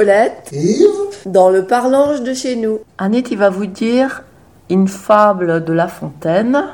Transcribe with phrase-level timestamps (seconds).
[0.00, 2.80] Colette, Yves, dans le parlange de chez nous.
[2.96, 4.22] Annette, il va vous dire
[4.70, 6.68] une fable de La Fontaine.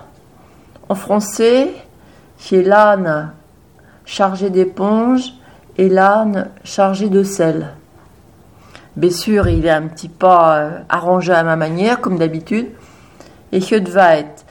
[0.88, 1.72] En français,
[2.38, 3.32] c'est l'âne
[4.04, 5.32] chargé d'éponge
[5.76, 7.72] et l'âne chargé de sel.
[8.94, 12.68] Bien sûr, il est un petit peu euh, arrangé à ma manière, comme d'habitude.
[13.50, 14.44] Et ce va être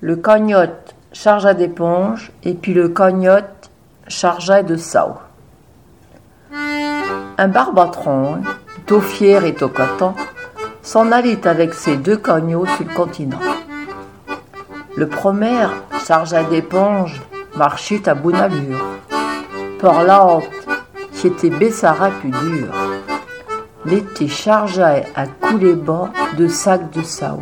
[0.00, 3.72] le cognotte chargé d'éponge et puis le cognotte
[4.06, 5.16] chargé de sao.
[7.36, 8.42] Un barbatron,
[8.86, 10.14] tout fier et tout content,
[10.82, 13.40] s'en allait avec ses deux cognots sur le continent.
[14.96, 15.66] Le premier,
[16.06, 17.20] chargé d'éponge,
[17.56, 18.84] marchait à bonne allure.
[19.82, 20.46] L'autre,
[21.12, 22.72] qui était Bessara plus dur,
[23.84, 27.40] l'été chargé à couler bas de sacs de sao.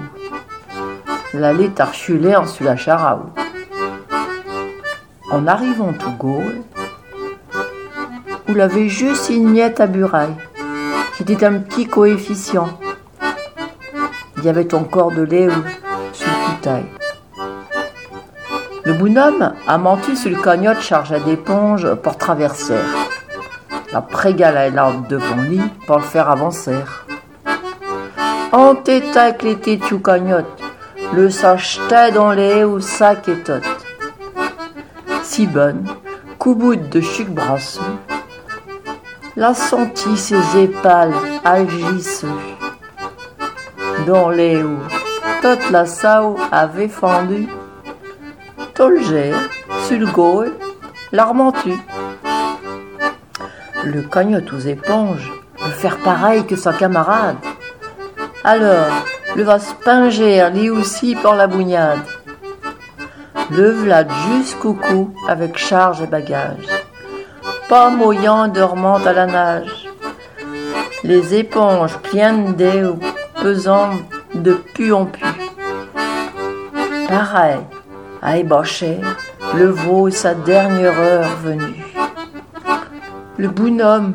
[1.34, 3.26] L'allée archulée en sur la charaou.
[5.30, 6.71] En arrivant tout gauche,
[8.46, 10.34] vous l'avez juste une miette à buraille,
[11.16, 12.68] qui était un petit coefficient.
[14.38, 15.48] Il y avait encore de lait
[16.12, 16.86] sur le taille.
[18.84, 22.78] Le bonhomme a menti sur le cagnotte chargé d'éponge pour traverser.
[23.92, 26.74] La prégala l'arbre devant lui pour le faire avancer.
[28.50, 30.60] En tête avec les tétus cagnotte,
[31.14, 33.62] le s'achetait dans les ou sac et tot.
[35.22, 35.86] Si bonne,
[36.38, 37.80] couboute de chic brasseux,
[39.36, 42.28] la sentit ses épales algisseux.
[44.06, 44.78] Dans les où
[45.40, 47.48] toute la sao avait fendu,
[48.74, 49.32] Tolger,
[50.14, 50.48] gauche,
[51.12, 51.74] l'armentu.
[53.84, 57.36] Le cagnotte aux éponges veut faire pareil que sa camarade.
[58.44, 59.04] Alors,
[59.36, 62.00] le va se pinger lui aussi pour la bougnade.
[63.50, 66.81] Le vlad jusqu'au cou avec charge et bagages.
[67.72, 69.88] Pas moyant dormant à la nage.
[71.04, 72.98] Les éponges pleines d'eau
[73.40, 73.92] pesant
[74.34, 75.24] de pu en pu.
[77.08, 77.60] Pareil,
[78.20, 79.00] à ébaucher,
[79.54, 81.82] le veau sa dernière heure venue.
[83.38, 84.12] Le bonhomme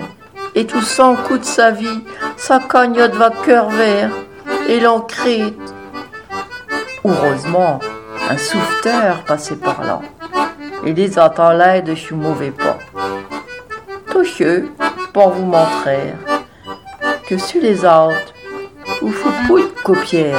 [0.53, 2.03] est tout sans coup de sa vie,
[2.35, 4.11] sa cagnotte va cœur vert
[4.69, 5.73] et l'encrite.
[7.03, 7.79] Heureusement,
[8.29, 10.01] un sauveteur passait par là
[10.85, 12.77] et les attendait de ce mauvais pas
[15.13, 16.13] pour vous montrer
[17.27, 18.33] que sur les autres,
[19.01, 20.35] vous faut plus de.